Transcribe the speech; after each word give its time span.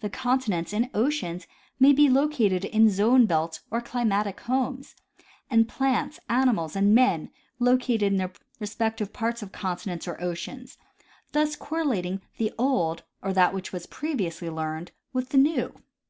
The 0.00 0.08
continents 0.08 0.72
and 0.72 0.88
oceans 0.94 1.46
may 1.78 1.92
be 1.92 2.08
located 2.08 2.64
in 2.64 2.88
zone 2.88 3.26
belts 3.26 3.60
or 3.70 3.82
climatic 3.82 4.40
homes, 4.40 4.96
and 5.50 5.68
plants, 5.68 6.18
animals 6.30 6.74
and 6.76 6.94
men 6.94 7.28
located 7.58 8.04
in 8.04 8.16
their 8.16 8.32
respective 8.58 9.12
parts 9.12 9.42
of 9.42 9.52
continents 9.52 10.08
or 10.08 10.18
oceans; 10.18 10.78
thus 11.32 11.56
correlating 11.56 12.22
the 12.38 12.54
old, 12.56 13.02
or 13.20 13.34
that 13.34 13.52
which 13.52 13.70
was 13.70 13.84
previously 13.84 14.48
learned, 14.48 14.92
with 15.12 15.28
the 15.28 15.36
new. 15.36 15.74